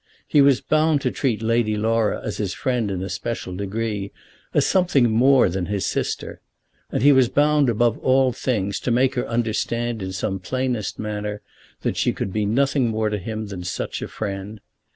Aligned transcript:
He 0.27 0.41
was 0.41 0.61
bound 0.61 0.99
to 1.01 1.11
treat 1.11 1.43
Lady 1.43 1.77
Laura 1.77 2.19
as 2.25 2.37
his 2.37 2.55
friend 2.55 2.89
in 2.89 3.03
a 3.03 3.07
special 3.09 3.55
degree, 3.55 4.11
as 4.51 4.65
something 4.65 5.11
more 5.11 5.47
than 5.47 5.67
his 5.67 5.85
sister, 5.85 6.41
and 6.91 7.03
he 7.03 7.11
was 7.11 7.29
bound 7.29 7.69
above 7.69 7.99
all 7.99 8.31
things 8.33 8.79
to 8.79 8.89
make 8.89 9.13
her 9.13 9.27
understand 9.27 10.01
in 10.01 10.11
some 10.11 10.39
plainest 10.39 10.97
manner 10.97 11.43
that 11.83 11.97
she 11.97 12.13
could 12.13 12.33
be 12.33 12.47
nothing 12.47 12.87
more 12.89 13.09
to 13.11 13.19
him 13.19 13.49
than 13.49 13.63
such 13.63 14.01
a 14.01 14.07
friend. 14.07 14.59